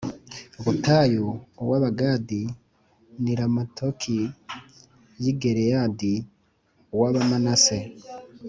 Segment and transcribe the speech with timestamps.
[0.63, 1.27] butayu
[1.63, 2.43] uw Abagadi
[3.23, 4.01] ni Ramotik
[5.23, 6.15] y i Gileyadi
[6.93, 7.79] uw Abamanase